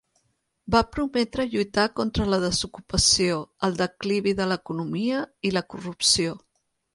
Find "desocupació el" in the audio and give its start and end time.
2.45-3.77